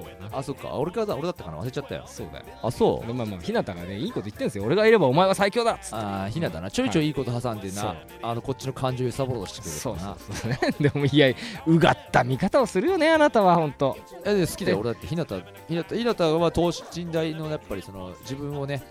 [0.00, 0.38] わかんないっていうさそうやな。
[0.38, 0.74] あそっか。
[0.74, 1.58] 俺からだ俺だったかな。
[1.58, 2.02] 忘れちゃったよ。
[2.06, 2.44] そうだよ。
[2.62, 3.06] あそう。
[3.06, 4.64] でまあまあ日向がねいいこと言ってんですよ。
[4.64, 5.96] 俺がいればお前は最強だっつって。
[5.96, 6.70] ああひなだな。
[6.70, 7.06] ちょいちょい。
[7.06, 7.84] いいこと挟んでそう。
[7.84, 10.50] なあのこっちの感情揺さぼろうとしてくれるそうなそうそう。
[10.50, 11.28] ね でもいや
[11.66, 14.78] うがった見方をするよねあなたは本当えで好きだよ。
[14.80, 15.36] 俺だってひなた
[15.68, 18.82] ひなたひなたは等身大のやっぱりその自分をね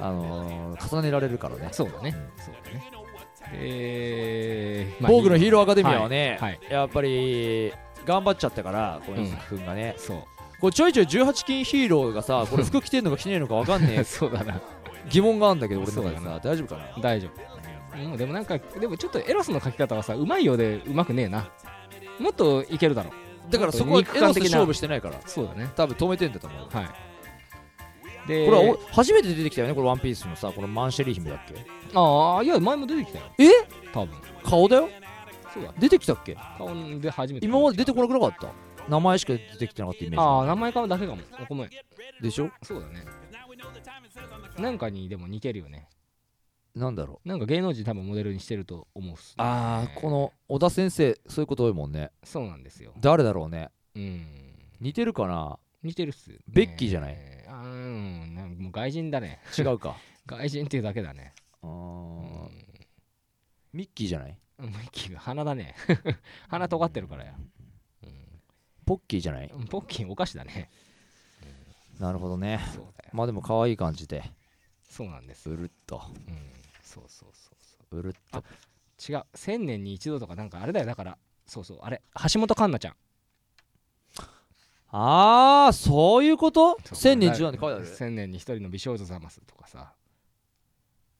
[0.00, 1.68] あのー重ねられるからね。
[1.72, 2.12] そうだね。
[2.38, 2.82] そうだね。
[3.54, 6.58] えー、僕のヒーロローアカデミアはね、はい。
[6.70, 7.72] やっぱり
[8.06, 9.24] 頑張っちゃったから小うん。
[9.24, 10.24] 西君がね、そう
[10.62, 14.60] これちょいちょい18金ヒーローがさ これ服着てんのか着てねえのかわかんねえ そうだな。
[15.10, 17.02] 疑問があるんだけど俺の中でさ大丈夫かな？
[17.02, 17.42] 大丈夫。
[18.00, 21.50] うんでもなんかでもちょっとエロスの書き方はさうまいようでうまくねえな。
[22.18, 23.10] もっといけるだろ。
[23.50, 25.16] だからそこはエロス勝負してないから。
[25.26, 25.68] そうだね。
[25.76, 26.88] 多分止めてんだと思うはい。
[28.28, 31.54] でこれはお初めて出てきたよねこれワンピースのさこのマンシェリー姫だっけ？
[31.92, 33.24] ああいや前も出てきたよ。
[33.38, 33.48] え？
[33.92, 34.10] 多分。
[34.44, 34.88] 顔だよ？
[35.52, 35.72] そうだ。
[35.78, 36.36] 出てきたっけ？
[36.56, 36.70] 顔
[37.00, 37.46] で初めて。
[37.46, 38.46] 今まで出てこなくなかった？
[38.88, 41.22] 名前しか出てきてなかったイメージああ名前顔だけかも。
[41.48, 41.70] ごめん
[42.20, 42.50] でしょ？
[42.62, 43.04] そうだね。
[44.58, 45.88] なんかにでも似てるよね。
[46.74, 47.28] なんだろう。
[47.28, 52.10] なんか芸能人多分モデルにしてると思うっす、ね、ああこの小田先生そういうこと多いもんね。
[52.24, 52.92] そうなんですよ。
[52.98, 53.70] 誰だろうね。
[53.94, 54.26] うん。
[54.80, 55.58] 似てるかな？
[55.82, 57.16] 似てるっす、ね、ベッキーじゃない？
[57.48, 58.34] あーうん。
[58.34, 59.40] なんかもう外人だね。
[59.58, 59.96] 違うか。
[60.26, 61.34] 外人っていうだけだね。
[61.62, 62.50] あうーん。
[63.72, 64.38] ミッキーじゃない？
[64.58, 65.74] ミッキーが鼻だね。
[66.48, 67.34] 鼻尖ってるからや、
[68.84, 69.50] ポッキーじゃない？
[69.54, 70.70] うん、ポッキーお菓子だね。
[71.98, 72.60] なるほどね。
[73.12, 74.24] まあでも可愛い感じで。
[74.88, 75.48] そうなんです。
[75.50, 76.02] うるっと。
[76.28, 76.52] うん。
[76.82, 77.98] そうそうそうそう。
[77.98, 78.44] うるっと。
[79.08, 79.24] 違う。
[79.34, 80.86] 1000年に一度とかなんかあれだよ。
[80.86, 81.78] だからそうそう。
[81.82, 82.94] あれ橋本環奈ちゃん。
[84.94, 86.76] ああそういうこと？
[86.84, 86.96] そう。
[86.96, 89.92] 千年一度なんて書い1000年に一人の美少女ざますとかさ。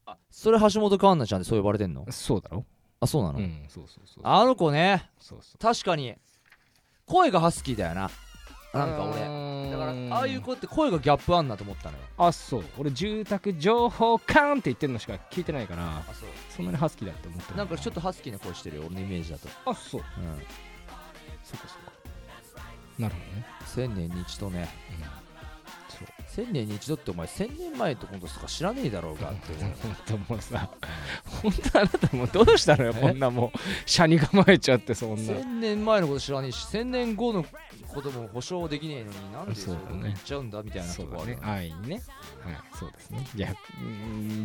[0.05, 2.05] あそれ橋本環奈ちゃんでそう呼ばれてんの？
[2.11, 2.65] そうだろ。
[2.99, 3.39] あそうなの？
[3.39, 4.23] うんそうそうそう。
[4.23, 5.09] あの子ね。
[5.19, 5.57] そうそう。
[5.57, 6.13] 確かに
[7.13, 8.09] 声がハスキーだよな。
[8.73, 9.19] なんか俺。
[9.71, 12.03] だからああいう子って声がギャップあんなと思ったのよ。
[12.17, 12.63] あそう。
[12.79, 16.29] 俺住宅情報カーンって言ってるのしか聞いてないからあそう。
[16.49, 19.47] そんなにハスキーだって思ってなんかちょっとハスキーな声してるよ俺のイメージだと。
[19.63, 20.01] あそう。
[20.01, 20.41] うん。
[21.43, 21.91] そっかそっか。
[22.97, 23.45] なるほどね。
[23.67, 25.22] 千年に一度ね、うん。
[26.35, 30.69] 1000年に一度ってお前1000年前ってことすか知らねえだろうがって思もうさ
[31.43, 35.15] 本当あなたもどうしたのよ こんなもう車に構えちゃってそんな。
[35.33, 37.45] 1000年前のこと知らねえし1000年後の
[37.93, 41.37] ことも保証できねえのになんでそう言っちゃうんだみたいなとこあね。
[41.41, 42.01] 安易にね。
[42.43, 42.55] はい。
[42.77, 43.27] そうですね。
[43.35, 43.53] いや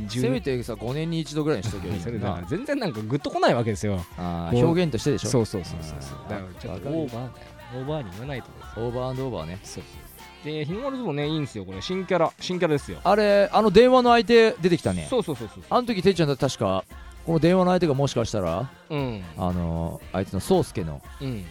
[0.08, 2.00] せめてさ5年に一度ぐらいにしとけばいい
[2.48, 2.86] 全然な。
[2.86, 4.04] んかグッとこないわけですよ。
[4.18, 5.30] 表現としてでしょ。
[5.30, 8.48] そうそうそうそうだからちょっとオーバーだよオーバーに言わないと
[8.80, 9.58] オーバーオーバーね。
[9.62, 10.17] そうそう。
[10.44, 11.82] で日の丸相撲ねいいんですよこれ。
[11.82, 12.32] 新キャラ。
[12.40, 13.00] 新キャラですよ。
[13.02, 15.06] あれあの電話の相手出てきたね。
[15.10, 16.84] そうそうそうそうあの時てっちゃんだって確か。
[17.26, 19.24] この電話の相手がもしかしたらうん。
[19.36, 21.02] あのー、あいつの宗介の。
[21.20, 21.44] うん。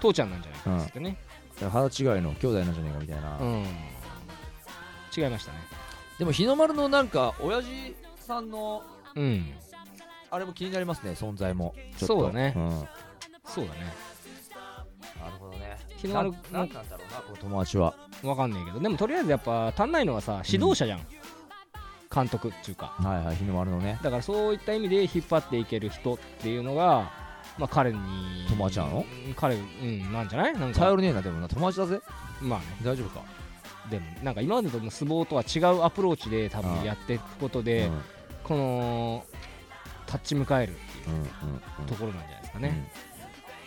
[0.00, 1.16] 父ちゃんなんじゃないかっつってね。
[1.70, 3.64] 腹違いの兄弟なんじゃねえかみたいな、うん。
[5.16, 5.58] 違いましたね。
[6.18, 7.68] でも日の丸のなんか親父
[8.16, 8.82] さんの
[9.14, 9.52] うん。
[10.30, 11.74] あれも気になりますね存在も。
[11.98, 12.06] ちょっと。
[12.06, 12.50] そうだね。
[12.56, 12.68] ん。
[12.68, 12.88] なる
[13.44, 14.11] そうだね
[16.08, 17.94] 日の丸ななんなんだろうなこの友達は。
[18.22, 18.80] わかんないけど。
[18.80, 21.00] でもとりあえずやっぱ足んないのはさ指導者じゃん、
[22.14, 22.94] 監督っていうか。
[22.98, 23.98] はいはい日の丸のね。
[24.02, 27.10] だからそういった意味で引っ張っていける人っていうのが
[27.58, 27.98] まあ彼に
[28.48, 29.04] 友達なの？
[29.26, 30.52] うん彼うんなんじゃない？
[30.54, 30.80] なんか。
[30.80, 31.48] 頼りねえなでもな。
[31.48, 32.00] 友達だぜ。
[32.40, 32.66] まあね。
[32.82, 33.24] 大丈夫か？
[33.90, 38.02] でもなんか今までとの相撲とは違うアプローチで多分やっていくことで、うん。
[38.42, 39.24] この
[40.06, 42.90] 立ち向かえるっていううんうんところなんじゃないですかね、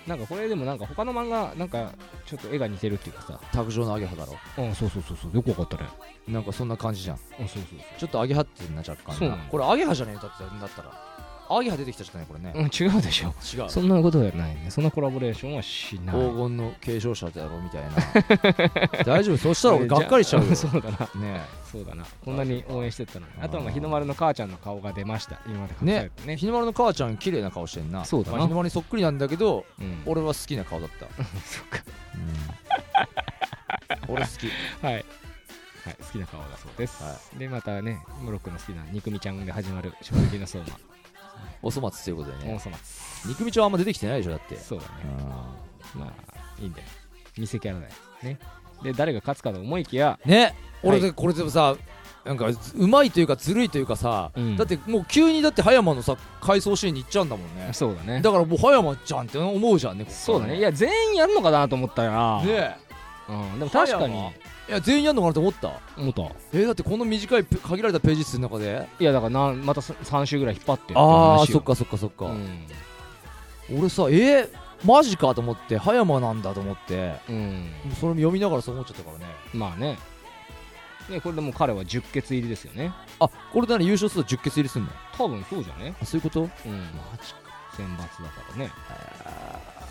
[0.07, 1.93] なんかこれでもなんか他の漫画なんか
[2.25, 3.39] ちょっと絵が似てるっていうかさ。
[3.51, 4.33] 卓上のアゲハだろ？
[4.69, 5.31] あそうそうそうそう。
[5.33, 5.89] よくわかったね。
[6.27, 7.15] なんかそんな感じじゃん。
[7.15, 7.63] あそうそう
[7.97, 9.43] ちょっとアゲハってんな若干そうなの。
[9.45, 10.13] これアゲハじゃね？
[10.13, 10.91] えだってだったら
[11.49, 12.51] アゲハ出てきたじゃないこれね。
[12.53, 13.34] そう、うん、違うでしょ。
[13.53, 13.69] 違う。
[13.69, 14.67] そんなことはないね。
[14.69, 16.15] そんなコラボレーションはしない。
[16.15, 17.89] 黄金の継承者だろみたいな。
[19.05, 19.38] 大丈夫？
[19.38, 20.55] そしたら俺がっかりしちゃうよ。
[20.55, 20.97] そうだな。
[21.15, 22.05] ねそうだな。
[22.23, 23.34] こんなに応援してたのに。
[23.41, 26.38] あとはまあ日の丸の母ちゃんの顔が出ました今まで隠されてね。
[26.38, 28.05] 日の丸の母ちゃん綺麗な顔してんな。
[28.05, 28.38] そうだな。
[28.38, 30.03] まあ日の丸にそっくりなんだけどうん。
[30.05, 31.05] 俺は好きな顔だった、
[31.45, 31.84] そっか。
[34.08, 34.47] 俺好き。
[34.86, 35.03] はい、はい、
[35.99, 40.73] 好きな顔だそうです、はでまたねムロックの好きな肉みちゃんで始まる衝撃の相馬
[41.61, 42.53] お粗末ということでね。
[42.53, 43.29] 大粗末。
[43.29, 44.55] 肉みちはあんま出てきてないでしょだって。
[44.57, 44.91] そうだね。
[45.95, 46.85] うまあいいんだよ。
[47.37, 47.91] 見せキャラだよ。
[48.23, 48.39] ね。
[48.83, 50.55] で誰が勝つかと思いきやんね。
[50.83, 51.75] 俺はでこれでもさ
[52.23, 54.57] なんかずうまいというかずるいというかさ、うん。
[54.57, 57.69] だってもう急にだって葉山のさ回想シーンに行っちゃうんだもんね。
[57.73, 58.21] そうだね。
[58.21, 60.57] だからもう葉山じゃんって思うじゃんねそうだね。
[60.57, 62.77] いや全員やるのかなと思ったら、ね。
[63.27, 64.31] うん、でも確かに
[64.67, 65.80] いや全員やんのかなと思った。
[65.97, 66.23] 思った。
[66.54, 68.88] えーだってこの短いペ限られたページ数の中で？
[68.99, 72.65] いやだからなんまた3週ぐらい引っ張ってああそっかそっかそっか、うん、
[73.78, 74.49] 俺さえー、
[74.84, 77.15] マジかと思って葉山なんだと思って。
[77.30, 79.25] うん、それ読みながらそう思っちゃったからね。
[79.54, 79.99] まあね。
[81.10, 82.91] ねこれでもう彼は10決入りですよね。
[83.19, 84.89] あこれで何優勝すると10決入りすんの？
[85.15, 85.93] 多分そうじゃね？
[86.01, 86.41] あそういうこと？
[86.41, 86.47] うん。
[86.47, 86.49] マ
[87.21, 87.39] ジか。
[87.78, 88.19] 選抜だか
[88.51, 88.71] らね。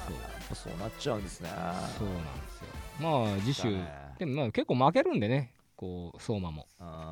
[0.09, 0.17] そう。
[0.17, 1.49] やっぱそうなっちゃうんですね。
[1.97, 2.67] そうなんですよ。
[2.99, 3.77] まあ次週
[4.19, 5.53] でもまあ結構負けるんでね。
[5.77, 6.67] こう相馬も。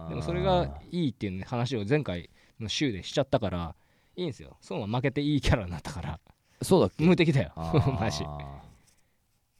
[0.08, 3.74] でもそれがいいっていう、ね、話を前回の週でしちゃったから
[4.16, 4.56] いいんですよ。
[4.60, 6.20] 相馬負けていいキャラになったから。
[6.62, 7.04] そうだっけ？
[7.04, 7.52] 無敵だよ。
[8.00, 8.24] マジ。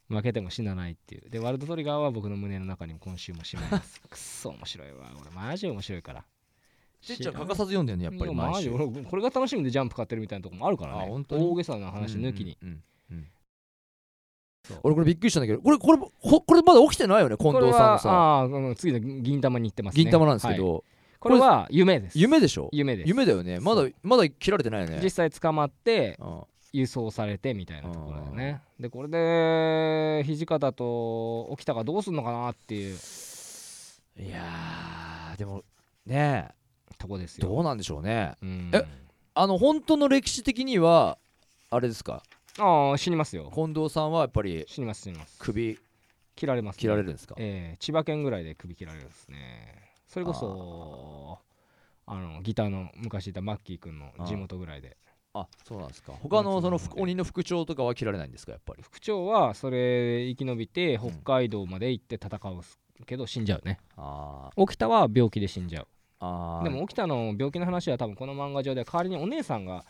[0.08, 1.30] 負けても死なないっていう。
[1.30, 4.00] でワールドトリガーは僕の胸の中にも今週もしまいます。
[4.02, 5.10] くっそ面白いわ。
[5.20, 6.24] 俺マジ面白いから。
[7.04, 11.24] てっちゃん欠かさず読んでんねやっぱりマジ俺これが楽しみでジャンプ買ってるみたいなとこもあるからね。
[11.28, 12.82] 大げさな話抜きに、うんうんうん
[14.82, 18.08] 俺これびっくりしたんだけどこれこれほこれまだ起きてないよね近藤さんのさ。
[18.10, 20.04] はあーうん次の銀玉に行ってますね。
[20.04, 20.58] 銀玉なんですけはい。
[20.58, 20.84] ど
[21.20, 22.18] これは夢です。
[22.18, 22.68] 夢でしょ？
[22.72, 23.08] 夢です。
[23.08, 23.60] 夢だよね。
[23.60, 25.00] まだまだ切られてないよね。
[25.02, 26.42] 実際捕まってうん。
[26.74, 28.62] 輸送されてみたいなところだよね。
[28.80, 32.96] でこれで土方と沖田がどうすんのかなっていう。
[34.18, 35.62] いやーでも
[36.06, 36.48] ね。
[36.98, 37.48] とこですよ。
[37.48, 38.32] どうなんでしょうね。
[38.42, 38.70] うん。
[38.72, 38.84] え
[39.34, 41.18] あの本当の歴史的には
[41.70, 42.22] あれですか？
[42.58, 43.50] ああ死にますよ。
[43.54, 45.36] 近藤さんはやっぱり死にます死にます。
[45.38, 45.78] 首
[46.34, 47.34] 切られます、ね、切られるんですか？
[47.38, 49.92] えー千葉県ぐらいで首切られるんですね。
[50.06, 51.38] それこそ
[52.06, 54.96] あのギターの昔いたマッキー君の地元ぐらいで。
[55.34, 56.12] あそうなんですか。
[56.22, 58.82] 他のその鬼の副長とかは切られないんですかやっぱり？
[58.82, 62.60] 副長はそれ生き延びて北海道まで行って戦う
[63.06, 63.78] けど死んじゃうね。
[63.96, 65.86] あ沖田は病気で死んじゃう。
[66.64, 69.84] でも沖田の病気の話は多分この漫画上で代わりにお姉さんが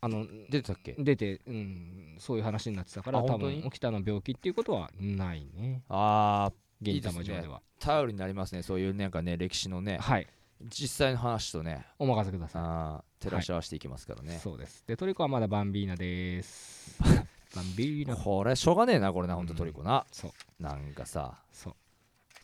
[0.00, 0.94] あの出てたっけ？
[0.98, 5.82] 出て、うん、そういう話になってたから多分沖田の病気っていうことはないね。
[5.88, 9.98] ああ銀玉上では頼りになりますねそういうなんかね歴史のね。
[9.98, 10.26] はい。
[10.60, 11.86] 実際の話とね。
[12.00, 13.24] お任せください。
[13.24, 14.82] 照らし合わせていきますからね、そうです。
[14.88, 16.98] で、トリコはまだバンビーナです。
[17.54, 18.16] バンビーナ。
[18.16, 19.56] これしょうがねえなこれなほんとうん。
[19.56, 21.38] トリコな、そう、なんかさ。
[21.52, 21.74] そう。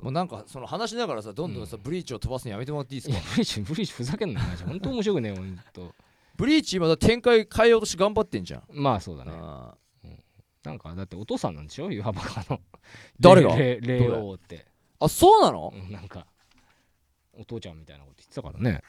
[0.05, 1.81] もうなんかその話しながらさどんどんさ、う。
[1.81, 3.31] んブリーチを飛ばすのやめてもらっていいですか？
[3.31, 4.63] ブリーチ、ブリーチふざけんなよ、マジ。
[4.65, 5.95] 本当面白くねえよ、ほんと。
[6.37, 9.33] ブリーチ今だ展開変えようとして頑張ってんじゃん、まあそうだね。
[9.35, 9.75] あ
[10.65, 12.59] なんか、だってお父さんなんでしょユハバカの。
[13.21, 13.55] 誰が？
[13.55, 14.67] レレレオって。
[14.99, 16.27] あそうなの、うんなんか、
[17.39, 18.81] お父ちゃんみたいなこと言ってたからね。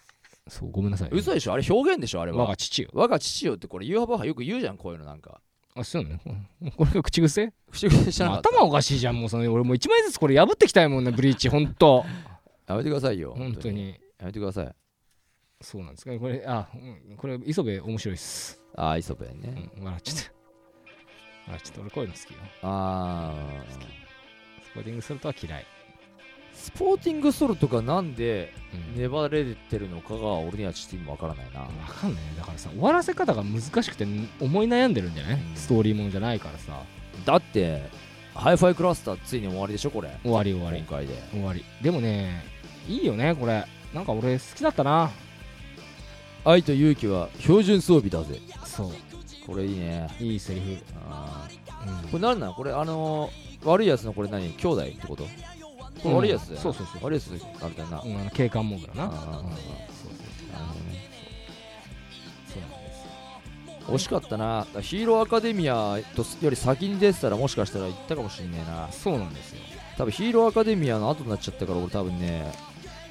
[0.47, 1.09] そう、ごめんなさい。
[1.11, 1.53] 嘘でしょ？
[1.53, 2.21] あれ表現でしょ？
[2.21, 2.43] あれは。
[2.43, 2.89] 我が父よ。
[2.93, 5.05] 我が父よってこれユーハバハよく言うじゃんこういうの。
[5.05, 5.41] なんか。
[5.73, 6.21] あそうね。
[6.23, 6.33] こ
[6.77, 7.51] これが口癖？
[7.69, 12.05] 口癖じゃな頭おかしいじゃんもうその俺もう1枚ずつこれ破ってきたいもんねブリーチほんと。
[12.67, 13.89] やめてくださいよ本当に。
[14.19, 14.73] やめてください
[15.61, 16.11] そうなんですか？
[16.19, 18.59] これあ、うん、これ磯部面白いっす。
[18.75, 20.31] ああ磯部ね、うん笑っちゃった。
[21.47, 21.81] 笑っちゃった。
[21.81, 22.37] 俺こういうの好きよ。
[22.61, 23.33] あ
[24.63, 25.65] スポーティングソルトは嫌い、ー
[26.53, 28.53] スポーティングソルトがなんで
[28.95, 29.01] うん。
[29.01, 31.61] 粘れてるのかが俺にはちょっと今わからないな。
[31.61, 32.23] わかんない。
[32.23, 34.05] ねだからさ終わらせ方が難しくて
[34.41, 35.55] 思い悩んでるんじゃない、うん。
[35.55, 36.83] ストーリーものじゃないからさ。
[37.25, 37.89] だって
[38.33, 40.09] ハイファイクラスターついに終わりでしょこれ。
[40.21, 40.79] 終わり終わり。
[40.79, 41.13] 今回で。
[41.31, 41.63] 終わり。
[41.81, 42.43] でもね
[42.87, 43.65] いいよねこれ。
[43.93, 45.09] なんか俺好きだったな
[46.45, 48.39] 愛と勇気は標準装備だぜ。
[48.65, 48.91] そう。
[49.47, 50.07] これいいね。
[50.19, 50.77] いいセリフ、
[51.09, 51.47] あ
[51.85, 51.93] うん。
[51.95, 54.49] ーこれ何なのこれあのー、悪いやつのこれ何？
[54.53, 55.23] 兄弟ってこと？
[56.03, 57.03] これ悪いやつだよな、そうそうそう。
[57.03, 57.29] 悪いやつ
[57.63, 59.03] あれだよな、うん、あの警官モグラな。
[59.05, 59.11] あー。
[59.11, 60.53] うんそうそう。
[60.53, 61.09] なるほどね
[62.47, 64.67] そうなんです惜しかったな。
[64.81, 68.87] ヒーローアカデミアとより先に出てたらもしかしたら行ったかもしんねえな。
[68.91, 69.61] そうなんですよ。
[69.97, 72.51] 多分ヒーローアカデミアの後になっちゃったから俺多分ね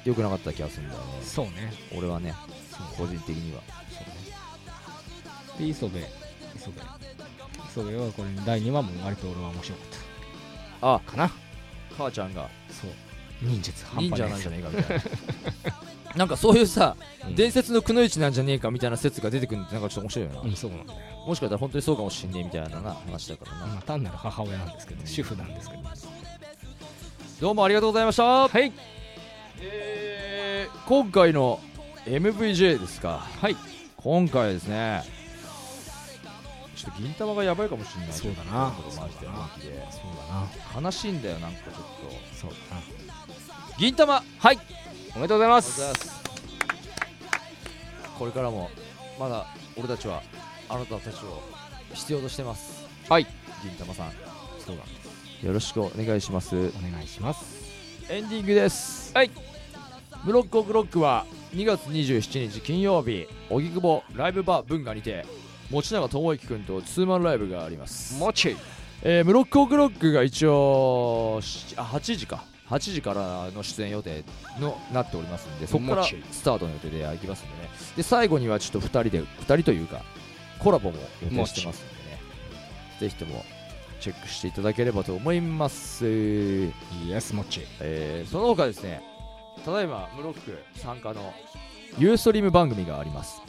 [0.03, 1.07] 良くなかった気がするんだよね。
[1.21, 1.73] そうね。
[1.97, 2.33] 俺はね
[2.97, 3.61] 個人的には。
[3.89, 4.03] そう
[5.59, 5.65] ね。
[5.65, 5.99] で磯部。
[6.55, 6.81] 磯部。
[7.69, 9.85] 磯部はこれ第2話も割と俺は面白かっ
[10.81, 11.31] あたかな。
[11.97, 12.49] 母ちゃんが。
[12.69, 12.91] そう。
[13.41, 15.05] 忍術半忍端ない者なんじゃねえかみたいな。
[16.15, 16.95] なんかそういうさ、
[17.27, 17.35] うん。
[17.35, 20.99] 伝説のくのいちなんじゃねえかみたいな説が出てくるのってなんかちょっと面白いよな、うんそうなんだよ。
[21.27, 25.83] もしかしたら本当にそうかもしんねえみたいなな話だからな、まあ単なる母親なんですけど主婦なんですけど
[27.41, 28.47] どうもありがとうございました。
[28.47, 28.71] はい。
[29.59, 31.59] えー、今回の
[32.05, 33.17] MVJ ですか。
[33.41, 33.55] はい。
[33.97, 35.03] 今回ですね。
[36.75, 38.13] ちょっと銀玉がやばいかもしれない。
[38.13, 38.73] そうだな。
[38.89, 40.81] そうだな。
[40.81, 41.81] 悲しいんだよなんかちょっと。
[42.35, 42.81] そうだな。
[43.79, 44.23] 銀玉。
[44.37, 44.59] はい。
[45.15, 45.81] おめでとうございます。
[48.19, 48.69] これからも
[49.19, 50.21] まだ俺たちは
[50.69, 51.41] あなたたちを
[51.93, 52.85] 必要としてます。
[53.09, 53.25] はい。
[53.63, 54.11] 銀玉さん
[54.63, 54.83] そうだ
[55.47, 56.55] よろしくお願いします。
[56.55, 57.65] お願いします。
[58.09, 59.11] エンディングです。
[59.15, 59.54] はい
[60.25, 65.23] ブロックオクロックは2月27日金曜日荻窪ライブバー文化にて
[65.69, 68.17] 持永智之君とツーマンライブがあります。
[68.19, 68.57] もち。
[69.03, 72.43] えー、ブロックオクロックが一応しあ8時か。
[72.67, 74.23] 8時からの出演予定
[74.59, 77.69] のなっておりますんでそこからスタートの予定で行きますんでね。
[77.95, 80.01] で最後にはちょっと2人で2人というか
[80.57, 82.19] コラボも予定してますんでね。
[82.99, 83.45] ぜひとも
[83.99, 86.71] チェックしていただければと思います、イ
[87.11, 87.61] エスもち。
[87.79, 89.14] えーその他ですね
[89.65, 91.33] ただいまムロック参加の
[91.97, 93.41] ユーストリーム番組があります。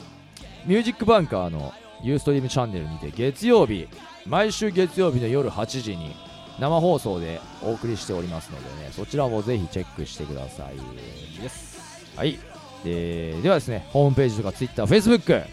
[0.65, 3.87] ミュージックバンカーのユーストリームチャンネルにて月曜日
[4.27, 6.17] 毎週月曜日の夜8時に
[6.59, 10.77] 生放送でお送りしておりますのでねそちらもぜひチェックしてください。
[10.77, 12.39] イエスはい。
[12.83, 15.45] でではですねホームページとか TwitterFacebook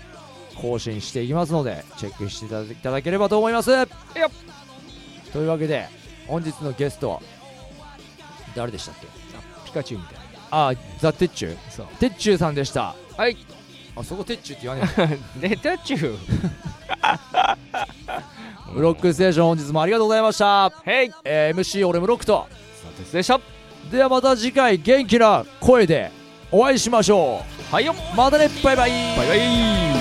[0.55, 3.71] 更新していきますのでチェックしていただければと思います。
[5.33, 5.87] というわけで
[6.27, 7.21] 本日のゲストは
[8.55, 9.07] 誰でしたっけ？
[9.65, 10.22] ピカチュウみたいな
[10.55, 11.87] あザ・テッチュそう。
[11.99, 12.95] テッチュさんでした。
[13.17, 13.35] はい。
[13.95, 16.17] あそこテッチュって言わねえでタチュウ
[18.73, 22.47] ブロックステーション本日もありがとうございました、ヘイえー MC 俺ムロックと。
[22.81, 23.39] さてでした
[23.91, 26.11] ではまた次回元気な声で
[26.51, 27.93] お会いしましょはいよ。
[27.93, 28.49] うまたね。
[28.63, 28.91] バイバイ。
[29.17, 29.92] バイバイ.